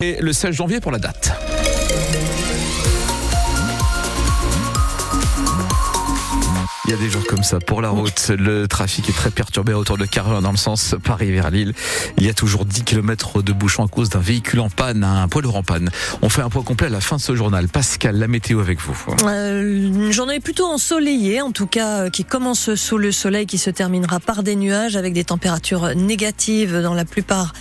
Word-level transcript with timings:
Et 0.00 0.16
le 0.20 0.32
16 0.32 0.54
janvier 0.54 0.78
pour 0.78 0.92
la 0.92 1.00
date. 1.00 1.57
Il 6.88 6.92
y 6.92 6.94
a 6.94 7.00
des 7.00 7.10
jours 7.10 7.26
comme 7.26 7.42
ça 7.42 7.58
pour 7.58 7.82
la 7.82 7.90
route. 7.90 8.30
Le 8.30 8.66
trafic 8.66 9.10
est 9.10 9.12
très 9.12 9.30
perturbé 9.30 9.74
autour 9.74 9.98
de 9.98 10.06
Carolin 10.06 10.40
dans 10.40 10.52
le 10.52 10.56
sens 10.56 10.94
Paris 11.04 11.30
vers 11.30 11.50
Lille. 11.50 11.74
Il 12.16 12.24
y 12.24 12.30
a 12.30 12.32
toujours 12.32 12.64
10 12.64 12.82
km 12.84 13.42
de 13.42 13.52
bouchons 13.52 13.84
à 13.84 13.88
cause 13.88 14.08
d'un 14.08 14.20
véhicule 14.20 14.60
en 14.60 14.70
panne, 14.70 15.04
un 15.04 15.28
poids 15.28 15.42
lourd 15.42 15.56
en 15.56 15.62
panne. 15.62 15.90
On 16.22 16.30
fait 16.30 16.40
un 16.40 16.48
point 16.48 16.62
complet 16.62 16.86
à 16.86 16.90
la 16.90 17.02
fin 17.02 17.16
de 17.16 17.20
ce 17.20 17.36
journal. 17.36 17.68
Pascal, 17.68 18.16
la 18.16 18.26
météo 18.26 18.60
avec 18.60 18.80
vous. 18.80 18.96
Euh, 19.24 19.84
une 19.84 20.12
journée 20.12 20.40
plutôt 20.40 20.64
ensoleillée, 20.64 21.42
en 21.42 21.52
tout 21.52 21.66
cas 21.66 22.04
euh, 22.04 22.08
qui 22.08 22.24
commence 22.24 22.74
sous 22.74 22.96
le 22.96 23.12
soleil, 23.12 23.44
qui 23.44 23.58
se 23.58 23.68
terminera 23.68 24.18
par 24.18 24.42
des 24.42 24.56
nuages 24.56 24.96
avec 24.96 25.12
des 25.12 25.24
températures 25.24 25.94
négatives 25.94 26.80
dans 26.80 26.94
la 26.94 27.04
plupart 27.04 27.52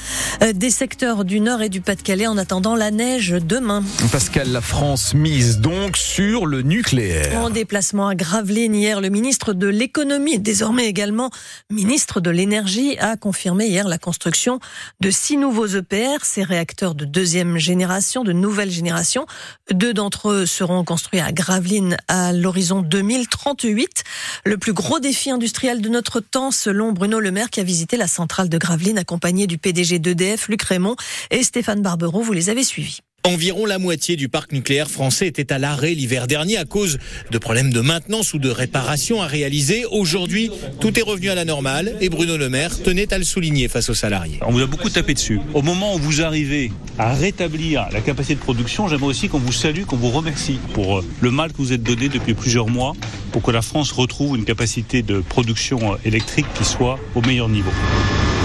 euh, 0.41 0.53
des 0.53 0.69
secteurs 0.69 1.25
du 1.25 1.41
nord 1.41 1.61
et 1.61 1.67
du 1.67 1.81
Pas-de-Calais 1.81 2.27
en 2.27 2.37
attendant 2.37 2.77
la 2.77 2.91
neige 2.91 3.31
demain. 3.31 3.83
Pascal, 4.09 4.53
la 4.53 4.61
France 4.61 5.13
mise 5.13 5.59
donc 5.59 5.97
sur 5.97 6.45
le 6.45 6.61
nucléaire. 6.61 7.41
En 7.41 7.49
déplacement 7.49 8.07
à 8.07 8.15
Gravelines 8.15 8.73
hier, 8.73 9.01
le 9.01 9.16
ministre 9.17 9.53
de 9.53 9.65
l'économie, 9.65 10.37
désormais 10.37 10.85
également 10.85 11.31
ministre 11.71 12.21
de 12.21 12.29
l'énergie, 12.29 12.99
a 12.99 13.17
confirmé 13.17 13.65
hier 13.65 13.87
la 13.87 13.97
construction 13.97 14.59
de 14.99 15.09
six 15.09 15.37
nouveaux 15.37 15.65
EPR, 15.65 16.23
ces 16.23 16.43
réacteurs 16.43 16.93
de 16.93 17.03
deuxième 17.03 17.57
génération, 17.57 18.23
de 18.23 18.31
nouvelle 18.31 18.69
génération. 18.69 19.25
Deux 19.71 19.91
d'entre 19.91 20.29
eux 20.29 20.45
seront 20.45 20.83
construits 20.83 21.19
à 21.19 21.31
Gravelines 21.31 21.97
à 22.07 22.31
l'horizon 22.31 22.83
2038. 22.83 24.03
Le 24.45 24.57
plus 24.59 24.73
gros 24.73 24.99
défi 24.99 25.31
industriel 25.31 25.81
de 25.81 25.89
notre 25.89 26.19
temps, 26.19 26.51
selon 26.51 26.91
Bruno 26.91 27.19
Le 27.19 27.31
Maire, 27.31 27.49
qui 27.49 27.59
a 27.59 27.63
visité 27.63 27.97
la 27.97 28.07
centrale 28.07 28.49
de 28.49 28.57
Gravelines, 28.59 28.99
accompagné 28.99 29.47
du 29.47 29.57
PDG 29.57 29.97
d'EDF, 29.97 30.47
Luc 30.47 30.61
Raymond, 30.61 30.95
et 31.31 31.41
Stéphane 31.41 31.81
Barbero. 31.81 32.21
Vous 32.21 32.33
les 32.33 32.51
avez 32.51 32.63
suivis. 32.63 32.99
Environ 33.27 33.65
la 33.65 33.77
moitié 33.77 34.15
du 34.15 34.29
parc 34.29 34.53
nucléaire 34.53 34.89
français 34.89 35.27
était 35.27 35.51
à 35.51 35.59
l'arrêt 35.59 35.93
l'hiver 35.93 36.27
dernier 36.27 36.55
à 36.55 36.63
cause 36.63 36.97
de 37.29 37.37
problèmes 37.37 37.73
de 37.73 37.81
maintenance 37.81 38.33
ou 38.33 38.39
de 38.39 38.49
réparation 38.49 39.21
à 39.21 39.27
réaliser. 39.27 39.83
Aujourd'hui, 39.91 40.49
tout 40.79 40.97
est 40.97 41.01
revenu 41.01 41.29
à 41.29 41.35
la 41.35 41.43
normale 41.43 41.93
et 41.99 42.07
Bruno 42.07 42.37
Le 42.37 42.47
Maire 42.47 42.81
tenait 42.81 43.13
à 43.13 43.17
le 43.17 43.25
souligner 43.25 43.67
face 43.67 43.89
aux 43.89 43.93
salariés. 43.93 44.39
On 44.47 44.53
vous 44.53 44.61
a 44.61 44.65
beaucoup 44.65 44.89
tapé 44.89 45.13
dessus. 45.13 45.41
Au 45.53 45.61
moment 45.61 45.95
où 45.95 45.97
vous 45.97 46.21
arrivez 46.21 46.71
à 46.97 47.13
rétablir 47.15 47.89
la 47.91 47.99
capacité 47.99 48.35
de 48.35 48.39
production, 48.39 48.87
j'aimerais 48.87 49.07
aussi 49.07 49.27
qu'on 49.27 49.39
vous 49.39 49.51
salue, 49.51 49.83
qu'on 49.83 49.97
vous 49.97 50.11
remercie 50.11 50.57
pour 50.73 50.99
euh, 50.99 51.05
le 51.19 51.29
mal 51.29 51.51
que 51.51 51.57
vous 51.57 51.73
êtes 51.73 51.83
donné 51.83 52.07
depuis 52.07 52.33
plusieurs 52.33 52.69
mois 52.69 52.93
pour 53.33 53.41
que 53.41 53.51
la 53.51 53.61
France 53.61 53.91
retrouve 53.91 54.37
une 54.37 54.45
capacité 54.45 55.01
de 55.01 55.19
production 55.19 55.95
euh, 55.95 55.97
électrique 56.05 56.47
qui 56.57 56.63
soit 56.63 56.97
au 57.13 57.21
meilleur 57.21 57.49
niveau. 57.49 57.71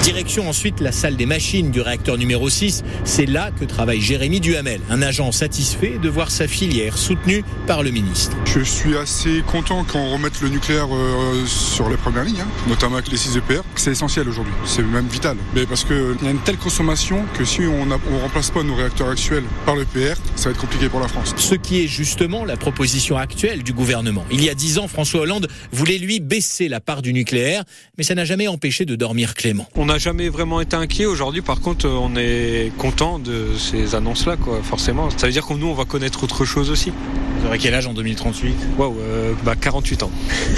Direction 0.02 0.48
ensuite 0.48 0.80
la 0.80 0.90
salle 0.90 1.16
des 1.16 1.26
machines 1.26 1.70
du 1.70 1.80
réacteur 1.80 2.18
numéro 2.18 2.50
6. 2.50 2.82
C'est 3.04 3.26
là 3.26 3.50
que 3.50 3.64
travaille 3.64 4.00
Jérémy 4.00 4.40
Duhamel, 4.40 4.80
un 4.90 5.00
agent 5.00 5.30
satisfait 5.30 5.98
de 6.02 6.08
voir 6.08 6.30
sa 6.30 6.48
filière 6.48 6.98
soutenue 6.98 7.44
par 7.66 7.82
le 7.82 7.90
ministre. 7.90 8.36
Je 8.46 8.60
suis 8.60 8.96
assez 8.96 9.42
content 9.46 9.84
qu'on 9.84 10.12
remette 10.12 10.40
le 10.40 10.48
nucléaire 10.48 10.88
euh, 10.92 11.46
sur 11.46 11.88
les 11.88 11.96
premières 11.96 12.24
lignes, 12.24 12.40
hein, 12.40 12.48
notamment 12.68 12.96
avec 12.96 13.10
les 13.10 13.16
6 13.16 13.36
EPR. 13.36 13.62
C'est 13.76 13.92
essentiel 13.92 14.28
aujourd'hui, 14.28 14.52
c'est 14.66 14.82
même 14.82 15.06
vital. 15.06 15.36
Mais 15.54 15.66
parce 15.66 15.84
qu'il 15.84 16.16
y 16.22 16.26
a 16.26 16.30
une 16.30 16.42
telle 16.44 16.58
consommation 16.58 17.24
que 17.38 17.44
si 17.44 17.60
on 17.60 17.86
ne 17.86 17.94
remplace 18.20 18.50
pas 18.50 18.62
nos 18.62 18.74
réacteurs 18.74 19.08
actuels 19.08 19.44
par 19.64 19.76
l'EPR, 19.76 20.14
ça 20.34 20.46
va 20.48 20.50
être 20.50 20.60
compliqué 20.60 20.88
pour 20.88 21.00
la 21.00 21.08
France. 21.08 21.34
Ce 21.36 21.54
qui 21.54 21.84
est 21.84 21.86
justement 21.86 22.44
la 22.44 22.56
proposition 22.56 23.16
actuelle 23.16 23.62
du 23.62 23.72
gouvernement. 23.72 24.24
Il 24.30 24.42
y 24.44 24.50
a 24.50 24.54
10 24.54 24.78
ans, 24.78 24.88
François 24.88 25.20
Hollande 25.20 25.48
voulait 25.70 25.98
lui 25.98 26.20
baisser 26.20 26.68
la 26.68 26.80
part 26.80 27.02
du 27.02 27.12
nucléaire, 27.12 27.64
mais 27.98 28.04
ça 28.04 28.14
n'a 28.14 28.24
jamais 28.24 28.48
empêché 28.48 28.84
de 28.84 28.96
dormir 28.96 29.34
Clément. 29.34 29.68
On 29.82 29.86
n'a 29.86 29.98
jamais 29.98 30.28
vraiment 30.28 30.60
été 30.60 30.76
inquiet. 30.76 31.06
Aujourd'hui, 31.06 31.42
par 31.42 31.60
contre, 31.60 31.88
on 31.88 32.14
est 32.14 32.70
content 32.78 33.18
de 33.18 33.48
ces 33.58 33.96
annonces-là, 33.96 34.36
quoi. 34.36 34.62
Forcément, 34.62 35.10
ça 35.10 35.26
veut 35.26 35.32
dire 35.32 35.44
que 35.44 35.54
nous, 35.54 35.66
on 35.66 35.74
va 35.74 35.84
connaître 35.84 36.22
autre 36.22 36.44
chose 36.44 36.70
aussi. 36.70 36.92
Vous 37.40 37.48
aurez 37.48 37.58
quel 37.58 37.74
âge 37.74 37.88
en 37.88 37.92
2038 37.92 38.54
Waouh, 38.78 38.96
euh, 39.00 39.32
bah 39.44 39.56
48 39.60 40.04
ans. 40.04 40.12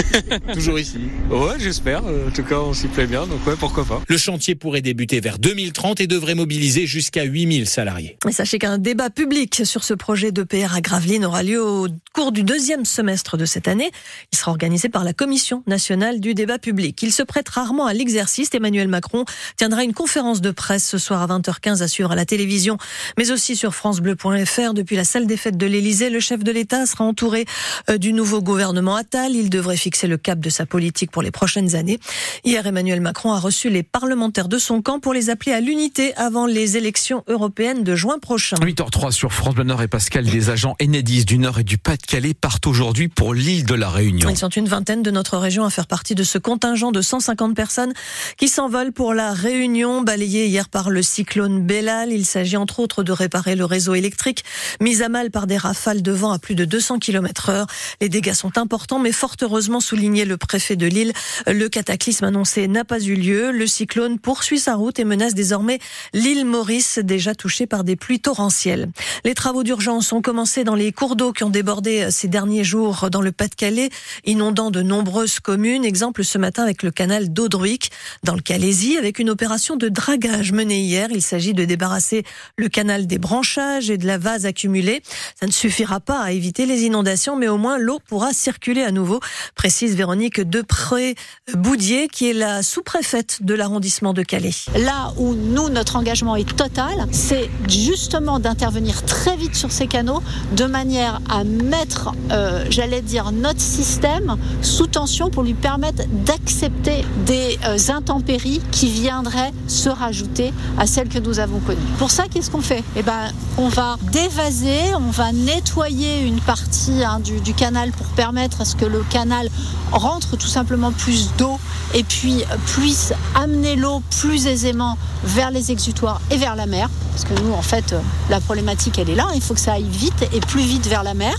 Toujours 0.52 0.78
ici 0.78 0.98
Ouais, 1.30 1.55
j'espère. 1.58 2.02
En 2.05 2.30
tout 2.34 2.42
cas, 2.42 2.58
on 2.58 2.74
s'y 2.74 2.89
plaît 2.89 3.07
bien, 3.07 3.27
donc 3.27 3.46
ouais, 3.46 3.55
pourquoi 3.58 3.86
pas. 3.86 4.02
Le 4.07 4.18
chantier 4.18 4.55
pourrait 4.55 4.83
débuter 4.83 5.20
vers 5.20 5.39
2030 5.39 6.02
et 6.02 6.07
devrait 6.07 6.34
mobiliser 6.34 6.86
jusqu'à 6.86 7.23
8000 7.23 7.67
salariés. 7.67 8.18
Et 8.29 8.33
sachez 8.33 8.58
qu'un 8.58 8.77
débat 8.77 9.08
public 9.08 9.63
sur 9.64 9.84
ce 9.84 9.95
projet 9.95 10.33
d'EPR 10.33 10.74
à 10.74 10.83
Gravelines 10.83 11.24
aura 11.24 11.42
lieu 11.42 11.64
au 11.64 11.89
cours 12.13 12.33
du 12.33 12.42
deuxième 12.42 12.84
semestre 12.84 13.39
de 13.39 13.46
cette 13.46 13.68
année. 13.68 13.90
Il 14.33 14.36
sera 14.36 14.51
organisé 14.51 14.90
par 14.90 15.05
la 15.05 15.14
Commission 15.14 15.63
nationale 15.67 16.20
du 16.20 16.34
débat 16.34 16.58
public. 16.58 17.02
Il 17.02 17.13
se 17.13 17.23
prête 17.23 17.48
rarement 17.48 17.86
à 17.86 17.95
l'exercice. 17.95 18.51
Emmanuel 18.52 18.89
Macron 18.89 19.14
tiendra 19.57 19.85
une 19.85 19.95
conférence 19.95 20.41
de 20.41 20.51
presse 20.51 20.89
ce 20.89 20.98
soir 20.98 21.23
à 21.23 21.39
20h15 21.39 21.83
à 21.83 21.89
suivre 21.89 22.13
à 22.13 22.17
la 22.17 22.25
télévision, 22.25 22.79
mais 23.19 23.30
aussi 23.30 23.57
sur 23.57 23.75
francebleu.fr. 23.75 24.75
Depuis 24.75 24.97
la 24.97 25.05
salle 25.05 25.27
des 25.27 25.36
fêtes 25.36 25.57
de 25.57 25.67
l'Élysée, 25.67 26.11
le 26.11 26.20
chef 26.20 26.42
de 26.42 26.52
l'État 26.52 26.86
sera 26.86 27.05
entouré 27.05 27.45
euh, 27.91 27.98
du 27.98 28.13
nouveau 28.13 28.42
gouvernement 28.42 28.97
Attal. 28.97 29.35
Il 29.35 29.51
devrait 29.51 29.77
fixer 29.77 30.07
le 30.07 30.17
cap 30.17 30.41
de 30.41 30.51
sa 30.51 30.67
politique 30.67 31.11
pour 31.11 31.23
les 31.23 31.30
prochaines 31.30 31.75
années. 31.75 31.98
Hier, 32.45 32.67
Emmanuel 32.67 33.01
Macron 33.01 33.33
a 33.33 33.39
reçu 33.39 33.70
les 33.70 33.83
parlementaires 33.83 34.48
de 34.48 34.58
son 34.58 34.83
camp 34.83 35.01
pour 35.01 35.13
les 35.13 35.31
appeler 35.31 35.52
à 35.52 35.61
l'unité 35.61 36.14
avant 36.17 36.46
les 36.46 36.77
élections 36.77 37.25
européennes 37.29 37.85
de 37.85 37.95
juin 37.95 38.19
prochain. 38.19 38.57
8h03 38.57 39.11
sur 39.13 39.33
France 39.33 39.55
Bleu 39.55 39.64
Nord 39.64 39.83
et 39.83 39.89
Pascal, 39.89 40.25
des 40.25 40.51
agents 40.51 40.77
Enedis 40.83 41.25
du 41.25 41.39
Nord 41.39 41.61
et 41.61 41.64
du 41.64 41.79
Pas-de-Calais 41.79 42.35
partent 42.35 42.67
aujourd'hui 42.67 43.08
pour 43.08 43.35
l'île 43.35 43.64
de 43.64 43.75
la 43.75 43.91
Réunion. 43.91 44.29
Ils 44.31 44.36
sont 44.36 44.48
une 44.48 44.69
vingtaine 44.69 45.02
de 45.02 45.11
notre 45.11 45.39
région 45.39 45.64
à 45.64 45.70
faire 45.70 45.86
partie 45.86 46.14
de 46.14 46.23
ce 46.23 46.39
contingent 46.39 46.92
de 46.92 47.01
150 47.01 47.55
personnes 47.55 47.92
qui 48.36 48.48
s'envolent 48.48 48.92
pour 48.92 49.03
la 49.12 49.32
Réunion, 49.32 50.00
balayée 50.00 50.46
hier 50.46 50.68
par 50.68 50.88
le 50.88 51.02
cyclone 51.02 51.60
Bellal. 51.60 52.12
Il 52.12 52.24
s'agit 52.24 52.56
entre 52.56 52.80
autres 52.80 53.02
de 53.02 53.12
réparer 53.12 53.56
le 53.56 53.64
réseau 53.64 53.94
électrique, 53.94 54.44
mis 54.80 55.02
à 55.02 55.08
mal 55.08 55.30
par 55.30 55.46
des 55.46 55.58
rafales 55.58 56.00
de 56.00 56.12
vent 56.12 56.30
à 56.30 56.38
plus 56.38 56.54
de 56.54 56.64
200 56.64 57.00
km 57.00 57.50
heure. 57.50 57.66
Les 58.00 58.08
dégâts 58.08 58.32
sont 58.32 58.56
importants, 58.56 58.98
mais 58.98 59.12
fort 59.12 59.34
heureusement 59.42 59.80
souligné 59.80 60.24
le 60.24 60.36
préfet 60.36 60.76
de 60.76 60.86
l'île, 60.86 61.12
le 61.46 61.68
cataclysme 61.68 62.24
annoncé 62.24 62.68
n'a 62.68 62.84
pas 62.84 63.00
eu 63.00 63.14
lieu. 63.14 63.50
Le 63.50 63.66
cyclone 63.66 64.18
poursuit 64.18 64.60
sa 64.60 64.76
route 64.76 64.98
et 64.98 65.04
menace 65.04 65.34
désormais 65.34 65.80
l'île 66.12 66.44
Maurice, 66.44 66.98
déjà 67.02 67.34
touchée 67.34 67.66
par 67.66 67.84
des 67.84 67.96
pluies 67.96 68.20
torrentielles. 68.20 68.88
Les 69.24 69.34
travaux 69.34 69.64
d'urgence 69.64 70.12
ont 70.12 70.22
commencé 70.22 70.64
dans 70.64 70.76
les 70.76 70.92
cours 70.92 71.16
d'eau 71.16 71.32
qui 71.32 71.44
ont 71.44 71.50
débordé 71.50 72.08
ces 72.10 72.28
derniers 72.28 72.64
jours 72.64 73.10
dans 73.10 73.20
le 73.20 73.32
Pas-de-Calais, 73.32 73.90
inondant 74.24 74.70
de 74.70 74.82
nombreuses 74.82 75.40
communes. 75.40 75.84
Exemple 75.84 76.22
ce 76.22 76.38
matin 76.38 76.62
avec 76.62 76.82
le 76.82 76.92
canal 76.92 77.32
d'Audruic, 77.32 77.90
dans 78.22 78.34
le 78.34 78.40
Calaisie, 78.40 78.93
avec 78.96 79.18
une 79.18 79.30
opération 79.30 79.77
de 79.77 79.88
dragage 79.88 80.52
menée 80.52 80.80
hier. 80.80 81.08
Il 81.10 81.22
s'agit 81.22 81.55
de 81.55 81.64
débarrasser 81.64 82.24
le 82.56 82.68
canal 82.68 83.06
des 83.06 83.18
branchages 83.18 83.90
et 83.90 83.98
de 83.98 84.06
la 84.06 84.18
vase 84.18 84.46
accumulée. 84.46 85.02
Ça 85.38 85.46
ne 85.46 85.52
suffira 85.52 86.00
pas 86.00 86.20
à 86.20 86.32
éviter 86.32 86.66
les 86.66 86.82
inondations, 86.82 87.36
mais 87.36 87.48
au 87.48 87.58
moins 87.58 87.78
l'eau 87.78 87.98
pourra 88.06 88.33
circuler 88.33 88.83
à 88.83 88.90
nouveau, 88.90 89.20
précise 89.54 89.96
Véronique 89.96 90.40
Depré-Boudier, 90.40 92.08
qui 92.08 92.30
est 92.30 92.33
la 92.33 92.62
sous-préfète 92.62 93.38
de 93.42 93.54
l'arrondissement 93.54 94.12
de 94.12 94.22
Calais. 94.22 94.54
Là 94.77 95.12
où 95.16 95.34
nous, 95.34 95.68
notre 95.68 95.96
engagement 95.96 96.36
est 96.36 96.56
total, 96.56 97.06
c'est 97.12 97.50
justement 97.68 98.38
d'intervenir 98.38 99.04
très 99.04 99.36
vite 99.36 99.54
sur 99.54 99.72
ces 99.72 99.86
canaux, 99.86 100.22
de 100.52 100.64
manière 100.64 101.20
à 101.28 101.44
mettre, 101.44 102.12
euh, 102.30 102.64
j'allais 102.70 103.02
dire, 103.02 103.33
notre 103.33 103.60
système 103.60 104.36
sous 104.62 104.86
tension 104.86 105.30
pour 105.30 105.42
lui 105.42 105.54
permettre 105.54 106.02
d'accepter 106.27 107.04
des 107.27 107.58
euh, 107.64 107.77
intempéries 107.88 108.60
qui 108.70 108.83
viendraient 108.89 109.52
se 109.68 109.89
rajouter 109.89 110.52
à 110.78 110.86
celles 110.86 111.08
que 111.08 111.18
nous 111.18 111.39
avons 111.39 111.61
connues. 111.61 111.80
Pour 111.98 112.11
ça, 112.11 112.24
qu'est-ce 112.28 112.50
qu'on 112.50 112.61
fait? 112.61 112.83
Eh 112.96 113.02
ben, 113.02 113.33
on 113.58 113.68
va 113.68 113.96
dévaser, 114.12 114.95
on 114.96 115.11
va 115.11 115.33
nettoyer 115.33 116.22
une 116.22 116.40
partie 116.40 117.02
hein, 117.05 117.20
du, 117.20 117.55
canal 117.55 117.92
pour 117.92 118.06
permettre 118.08 118.61
à 118.61 118.64
ce 118.64 118.77
que 118.77 118.84
le 118.84 119.05
canal 119.11 119.48
rentre 119.92 120.36
tout 120.36 120.48
simplement 120.48 120.92
plus 120.92 121.30
d'eau 121.36 121.58
et 121.95 122.02
puis 122.02 122.45
puisse 122.67 123.12
amener 123.34 123.77
l'eau 123.77 124.02
plus 124.20 124.46
aisément 124.46 124.98
vers 125.22 125.51
les 125.51 125.70
exutoires 125.70 126.20
et 126.30 126.36
vers 126.36 126.56
la 126.56 126.66
mer. 126.66 126.89
Parce 127.12 127.24
que 127.24 127.40
nous, 127.42 127.52
en 127.52 127.62
fait, 127.62 127.95
la 128.28 128.40
problématique, 128.40 128.99
elle 128.99 129.11
est 129.11 129.14
là. 129.14 129.28
Il 129.34 129.40
faut 129.40 129.54
que 129.54 129.60
ça 129.60 129.75
aille 129.75 129.88
vite 129.88 130.28
et 130.32 130.40
plus 130.40 130.62
vite 130.62 130.86
vers 130.86 131.04
la 131.04 131.14
mer. 131.14 131.36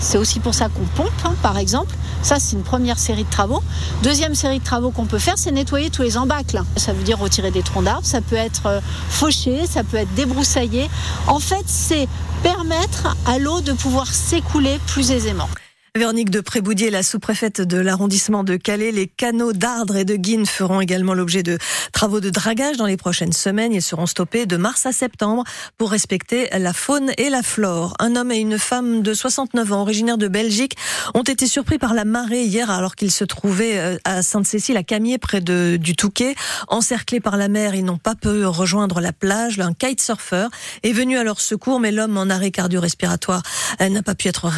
C'est 0.00 0.18
aussi 0.18 0.40
pour 0.40 0.54
ça 0.54 0.68
qu'on 0.68 0.84
pompe, 0.96 1.12
hein, 1.24 1.34
par 1.42 1.58
exemple. 1.58 1.94
Ça, 2.22 2.38
c'est 2.38 2.56
une 2.56 2.62
première 2.62 2.98
série 2.98 3.24
de 3.24 3.30
travaux. 3.30 3.62
Deuxième 4.02 4.34
série 4.34 4.58
de 4.58 4.64
travaux 4.64 4.90
qu'on 4.90 5.06
peut 5.06 5.18
faire, 5.18 5.34
c'est 5.36 5.50
nettoyer 5.50 5.90
tous 5.90 6.02
les 6.02 6.16
embâcles. 6.16 6.62
Ça 6.76 6.92
veut 6.92 7.02
dire 7.02 7.18
retirer 7.18 7.50
des 7.50 7.62
troncs 7.62 7.84
d'arbres, 7.84 8.06
ça 8.06 8.20
peut 8.20 8.36
être 8.36 8.80
fauché, 9.08 9.66
ça 9.66 9.84
peut 9.84 9.96
être 9.96 10.14
débroussaillé. 10.14 10.88
En 11.26 11.38
fait, 11.38 11.64
c'est 11.66 12.08
permettre 12.42 13.16
à 13.26 13.38
l'eau 13.38 13.60
de 13.60 13.72
pouvoir 13.72 14.06
s'écouler 14.06 14.78
plus 14.86 15.10
aisément. 15.10 15.48
Véronique 15.94 16.30
de 16.30 16.40
Préboudier, 16.40 16.88
la 16.88 17.02
sous-préfète 17.02 17.60
de 17.60 17.76
l'arrondissement 17.76 18.44
de 18.44 18.56
Calais, 18.56 18.92
les 18.92 19.06
canaux 19.06 19.52
d'Ardre 19.52 19.96
et 19.96 20.06
de 20.06 20.16
Guine 20.16 20.46
feront 20.46 20.80
également 20.80 21.12
l'objet 21.12 21.42
de 21.42 21.58
travaux 21.92 22.18
de 22.18 22.30
dragage 22.30 22.78
dans 22.78 22.86
les 22.86 22.96
prochaines 22.96 23.34
semaines. 23.34 23.74
Ils 23.74 23.82
seront 23.82 24.06
stoppés 24.06 24.46
de 24.46 24.56
mars 24.56 24.86
à 24.86 24.92
septembre 24.92 25.44
pour 25.76 25.90
respecter 25.90 26.48
la 26.58 26.72
faune 26.72 27.12
et 27.18 27.28
la 27.28 27.42
flore. 27.42 27.92
Un 27.98 28.16
homme 28.16 28.32
et 28.32 28.38
une 28.38 28.58
femme 28.58 29.02
de 29.02 29.12
69 29.12 29.70
ans, 29.70 29.82
originaires 29.82 30.16
de 30.16 30.28
Belgique, 30.28 30.78
ont 31.12 31.24
été 31.24 31.46
surpris 31.46 31.76
par 31.76 31.92
la 31.92 32.06
marée 32.06 32.44
hier 32.44 32.70
alors 32.70 32.96
qu'ils 32.96 33.12
se 33.12 33.24
trouvaient 33.24 33.76
euh, 33.76 33.98
à 34.04 34.22
Sainte-Cécile, 34.22 34.78
à 34.78 34.82
Camier, 34.82 35.18
près 35.18 35.42
de, 35.42 35.76
du 35.76 35.94
Touquet. 35.94 36.36
Encerclés 36.68 37.20
par 37.20 37.36
la 37.36 37.48
mer, 37.48 37.74
ils 37.74 37.84
n'ont 37.84 37.98
pas 37.98 38.14
pu 38.14 38.46
rejoindre 38.46 39.02
la 39.02 39.12
plage. 39.12 39.60
Un 39.60 39.74
kitesurfer 39.74 40.46
est 40.84 40.92
venu 40.92 41.18
à 41.18 41.22
leur 41.22 41.42
secours, 41.42 41.80
mais 41.80 41.92
l'homme 41.92 42.16
en 42.16 42.30
arrêt 42.30 42.50
cardio-respiratoire 42.50 43.42
euh, 43.82 43.90
n'a 43.90 44.02
pas 44.02 44.14
pu 44.14 44.28
être 44.28 44.50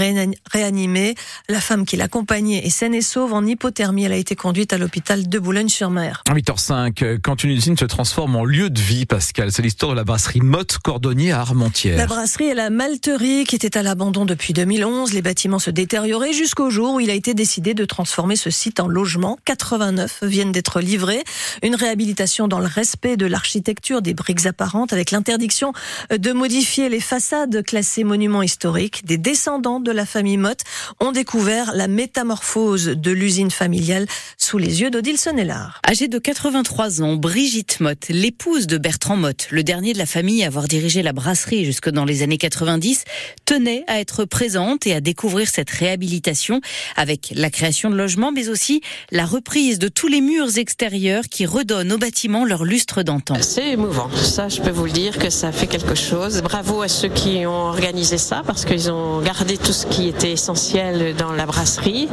réanimé. 0.53 1.17
La 1.49 1.61
femme 1.61 1.85
qui 1.85 1.97
l'accompagnait 1.97 2.67
est 2.67 2.71
saine 2.71 2.95
et 2.95 3.03
sauve 3.03 3.33
en 3.33 3.45
hypothermie. 3.45 4.05
Elle 4.05 4.13
a 4.13 4.17
été 4.17 4.37
conduite 4.37 4.73
à 4.73 4.79
l'hôpital 4.79 5.29
de 5.29 5.39
Boulogne-sur-Mer. 5.39 6.23
8h05, 6.29 7.21
quand 7.21 7.45
une 7.45 7.51
usine 7.51 7.77
se 7.77 7.85
transforme 7.85 8.37
en 8.37 8.45
lieu 8.45 8.71
de 8.71 8.81
vie, 8.81 9.07
Pascal, 9.07 9.53
c'est 9.53 9.63
l'histoire 9.63 9.93
de 9.93 9.97
la 9.97 10.05
brasserie 10.05 10.41
Motte 10.41 10.79
Cordonnier 10.79 11.33
à 11.33 11.41
Armentières. 11.41 11.97
La 11.97 12.07
brasserie 12.07 12.47
et 12.47 12.55
la 12.55 12.71
malterie 12.71 13.45
qui 13.45 13.57
était 13.57 13.77
à 13.77 13.83
l'abandon 13.83 14.25
depuis 14.25 14.53
2011. 14.53 15.13
Les 15.13 15.23
bâtiments 15.23 15.59
se 15.59 15.71
détérioraient 15.71 16.33
jusqu'au 16.33 16.71
jour 16.71 16.95
où 16.95 17.01
il 17.01 17.11
a 17.11 17.15
été 17.15 17.35
décidé 17.35 17.75
de 17.75 17.85
transformer 17.85 18.37
ce 18.37 18.51
site 18.51 18.81
en 18.81 18.89
logement. 18.89 19.39
89 19.45 20.25
viennent 20.25 20.53
d'être 20.53 20.81
livrés. 20.81 21.25
Une 21.63 21.75
réhabilitation 21.75 22.49
dans 22.49 22.59
le 22.59 22.67
respect 22.67 23.17
de 23.17 23.27
l'architecture 23.27 24.03
des 24.03 24.15
briques 24.15 24.47
apparentes 24.47 24.93
avec 24.93 25.11
l'interdiction 25.11 25.73
de 26.11 26.33
modifier 26.33 26.89
les 26.89 27.01
façades 27.01 27.63
classées 27.65 28.05
monuments 28.05 28.43
historiques. 28.43 29.05
Des 29.05 29.19
descendants 29.19 29.81
de 29.81 29.91
la 29.91 30.07
famille 30.07 30.37
Motte 30.37 30.63
ont 31.01 31.13
découvert 31.15 31.73
la 31.75 31.89
métamorphose 31.89 32.89
de 32.89 33.11
l'usine 33.11 33.51
familiale 33.51 34.07
sous 34.37 34.59
les 34.59 34.83
yeux 34.83 34.91
d'Odile 34.91 35.17
Sonnellard. 35.17 35.81
Âgée 35.89 36.09
de 36.09 36.19
83 36.19 37.01
ans, 37.01 37.17
Brigitte 37.17 37.81
Motte, 37.81 38.09
l'épouse 38.11 38.67
de 38.67 38.77
Bertrand 38.77 39.17
Motte, 39.17 39.47
le 39.51 39.63
dernier 39.63 39.95
de 39.95 39.99
la 39.99 40.07
famille 40.07 40.45
à 40.45 40.49
avoir 40.49 40.69
dirigé 40.69 41.03
la 41.03 41.13
brasserie 41.13 41.65
jusque 41.65 41.89
dans 41.89 42.05
les 42.05 42.23
années 42.23 42.37
90, 42.37 43.05
tenait 43.47 43.85
à 43.87 44.01
être 44.01 44.25
présente 44.25 44.87
et 44.87 44.93
à 44.93 45.01
découvrir 45.01 45.49
cette 45.49 45.71
réhabilitation 45.71 46.61
avec 46.97 47.33
la 47.35 47.49
création 47.49 47.89
de 47.91 47.97
logements, 47.97 48.33
mais 48.33 48.49
aussi 48.49 48.83
la 49.13 49.25
reprise 49.25 49.79
de 49.79 49.89
tous 49.89 50.09
les 50.09 50.21
murs 50.21 50.59
extérieurs 50.59 51.25
qui 51.31 51.47
redonnent 51.47 51.93
au 51.93 51.99
bâtiment 51.99 52.45
leur 52.45 52.65
lustre 52.65 53.03
d'antan. 53.03 53.37
C'est 53.41 53.71
émouvant, 53.71 54.11
ça 54.17 54.49
je 54.49 54.61
peux 54.61 54.71
vous 54.71 54.87
le 54.87 54.93
dire 54.93 55.17
que 55.19 55.31
ça 55.31 55.53
fait 55.53 55.69
quelque 55.69 55.95
chose. 55.95 56.43
Bravo 56.43 56.83
à 56.83 56.89
ceux 56.89 57.09
qui 57.09 57.47
ont 57.47 57.69
organisé 57.69 58.19
ça 58.19 58.43
parce 58.45 58.65
qu'ils 58.65 58.91
ont 58.91 59.21
gardé 59.21 59.57
tout 59.57 59.73
ce 59.73 59.87
qui 59.87 60.09
était 60.09 60.33
essentiel 60.33 61.04
dans 61.13 61.33
la 61.33 61.47
brasserie, 61.47 62.09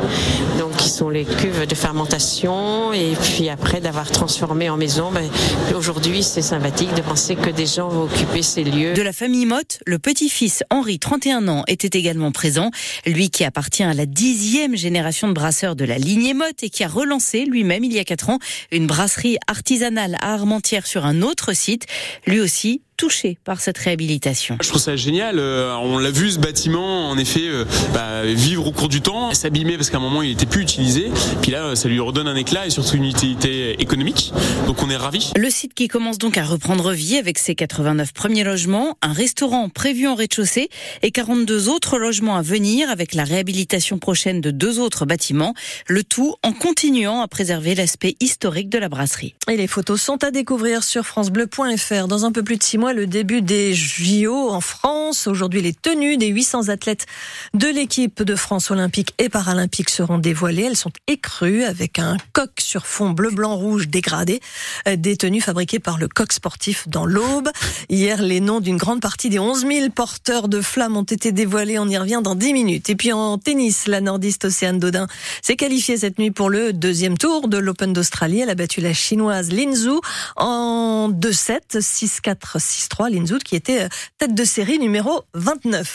donc 0.60 0.76
qui 0.78 0.90
sont 0.90 1.10
les 1.10 1.26
cuves 1.26 1.66
de 1.68 1.76
fermentation. 1.76 2.94
Et 2.94 3.14
puis 3.16 3.50
après 3.50 3.82
d'avoir 3.82 4.10
transformé 4.10 4.70
en 4.70 4.78
maison, 4.78 5.12
ben, 5.12 5.30
aujourd'hui 5.76 6.24
c'est 6.24 6.42
sympathique 6.42 6.94
de 6.94 7.02
penser 7.02 7.36
que 7.36 7.50
des 7.50 7.66
gens 7.66 7.90
vont 7.90 8.04
occuper 8.04 8.42
ces 8.42 8.64
lieux. 8.64 8.94
De 8.94 9.02
la 9.02 9.14
famille 9.14 9.46
Motte, 9.46 9.80
le 9.86 10.00
petit-fils 10.00 10.64
Henri, 10.70 11.00
31 11.00 11.48
ans, 11.48 11.64
était 11.68 11.98
également 11.98 12.32
présent, 12.32 12.72
lui 13.06 13.30
qui 13.30 13.44
appartient 13.44 13.84
à 13.84 13.94
la 13.94 14.06
dixième 14.06 14.76
génération 14.76 15.28
de 15.28 15.34
brasseurs 15.34 15.76
de 15.76 15.86
la 15.86 15.98
lignée 15.98 16.34
Motte 16.34 16.64
et 16.64 16.70
qui 16.70 16.84
a 16.84 16.88
relancé 16.88 17.46
lui-même 17.46 17.84
il 17.84 17.94
y 17.94 18.00
a 18.00 18.04
quatre 18.04 18.30
ans 18.30 18.40
une 18.72 18.88
brasserie 18.88 19.38
artisanale 19.48 20.18
à 20.22 20.34
Armentières 20.34 20.88
sur 20.88 21.06
un 21.06 21.22
autre 21.22 21.54
site, 21.54 21.86
lui 22.26 22.40
aussi 22.40 22.82
touché 23.02 23.40
par 23.44 23.62
cette 23.62 23.80
réhabilitation. 23.80 24.58
Je 24.62 24.70
trouve 24.70 24.80
ça 24.80 24.96
génial. 24.96 25.40
Euh, 25.40 25.74
on 25.82 25.98
l'a 25.98 26.12
vu 26.12 26.30
ce 26.30 26.38
bâtiment, 26.38 27.10
en 27.10 27.18
effet, 27.18 27.48
euh, 27.48 27.66
bah, 27.96 28.24
vivre 28.26 28.68
au 28.68 28.72
cours 28.72 28.90
du 28.90 29.02
temps, 29.02 29.34
s'abîmer 29.34 29.76
parce 29.76 29.90
qu'à 29.90 29.98
un 29.98 30.02
moment 30.02 30.22
il 30.22 30.30
était 30.30 30.46
plus 30.46 30.62
utilisé. 30.62 31.10
Puis 31.42 31.50
là, 31.50 31.76
ça 31.76 31.90
lui 31.90 32.00
redonne 32.00 32.28
un 32.28 32.36
éclat 32.36 32.68
et 32.68 32.70
surtout 32.70 32.98
une 32.98 33.06
utilité 33.06 33.82
économique. 33.82 34.32
Donc 34.68 34.84
on 34.84 34.90
est 34.92 34.96
ravis. 34.96 35.32
Le 35.36 35.50
site 35.50 35.74
qui 35.74 35.88
commence 35.88 36.20
donc 36.20 36.38
à 36.38 36.44
reprendre 36.44 36.92
vie 36.92 37.18
avec 37.18 37.40
ses 37.40 37.56
89 37.56 38.14
premiers 38.14 38.44
logements, 38.44 39.00
un 39.02 39.14
restaurant 39.14 39.68
prévu 39.70 40.08
en 40.08 40.14
rez-de-chaussée 40.14 40.70
et 41.02 41.10
42 41.10 41.70
autres 41.70 41.98
logements 41.98 42.36
à 42.36 42.44
venir 42.44 42.92
avec 42.92 43.16
la 43.16 43.24
réhabilitation 43.24 43.98
prochaine 43.98 44.42
de 44.42 44.52
deux 44.52 44.78
autres 44.78 45.08
bâtiments. 45.08 45.56
Le 45.88 46.04
tout 46.04 46.36
en 46.44 46.54
continuant 46.54 47.22
à 47.22 47.28
préserver 47.28 47.74
l'aspect 47.74 48.16
historique 48.20 48.70
de 48.70 48.78
la 48.78 48.90
brasserie. 48.90 49.34
Et 49.50 49.58
les 49.58 49.66
photos 49.66 50.00
sont 50.00 50.24
à 50.24 50.30
découvrir 50.30 50.84
sur 50.84 51.04
francebleu.fr 51.08 52.08
dans 52.08 52.26
un 52.26 52.32
peu 52.32 52.44
plus 52.44 52.58
de 52.58 52.64
six 52.64 52.78
mois 52.78 52.91
le 52.94 53.08
début 53.08 53.42
des 53.42 53.74
JO 53.74 54.50
en 54.50 54.62
France. 54.62 55.28
Aujourd'hui, 55.28 55.62
les 55.62 55.74
tenues 55.74 56.18
des 56.18 56.28
800 56.28 56.70
athlètes 56.70 57.06
de 57.54 57.68
l'équipe 57.68 58.24
de 58.24 58.36
France 58.36 58.72
olympique 58.72 59.14
et 59.18 59.30
paralympique 59.30 59.90
seront 59.90 60.18
dévoilées. 60.18 60.64
Elles 60.64 60.78
sont 60.78 60.92
écrues 61.08 61.64
avec 61.64 62.00
un 62.00 62.18
coq 62.34 62.52
sur 62.60 62.88
fond 62.88 63.12
bleu, 63.12 63.30
blanc, 63.30 63.56
rouge 63.56 63.88
dégradé. 63.88 64.40
Euh, 64.88 64.96
des 64.96 65.18
tenues 65.18 65.42
fabriquées 65.42 65.80
par 65.80 65.98
le 65.98 66.08
coq 66.08 66.34
sportif 66.34 66.88
dans 66.88 67.06
l'Aube. 67.06 67.50
Hier, 67.90 68.22
les 68.22 68.42
noms 68.42 68.60
d'une 68.60 68.78
grande 68.78 69.02
partie 69.02 69.30
des 69.30 69.40
11 69.40 69.66
000 69.66 69.90
porteurs 69.90 70.48
de 70.48 70.62
flammes 70.62 70.98
ont 70.98 71.04
été 71.04 71.32
dévoilés. 71.32 71.80
On 71.80 71.88
y 71.88 71.98
revient 71.98 72.22
dans 72.24 72.36
10 72.36 72.54
minutes. 72.54 72.90
Et 72.90 72.96
puis 72.96 73.14
en 73.14 73.38
tennis, 73.38 73.88
la 73.88 74.02
nordiste 74.02 74.46
Océane 74.46 74.80
Dodin 74.80 75.08
s'est 75.42 75.56
qualifiée 75.56 75.98
cette 75.98 76.20
nuit 76.20 76.32
pour 76.32 76.50
le 76.50 76.74
deuxième 76.74 77.18
tour 77.18 77.48
de 77.48 77.58
l'Open 77.58 77.94
d'Australie. 77.94 78.42
Elle 78.42 78.50
a 78.50 78.56
battu 78.56 78.82
la 78.82 78.94
chinoise 78.94 79.52
Lin 79.52 79.74
Zhu 79.76 80.00
en 80.36 81.10
2-7, 81.10 81.80
6-4, 81.80 82.60
6-3, 82.72 83.12
Linzout 83.12 83.40
qui 83.40 83.56
était 83.56 83.84
euh, 83.84 83.90
tête 84.18 84.34
de 84.34 84.44
série 84.44 84.80
numéro 84.80 85.24
29. 85.34 85.88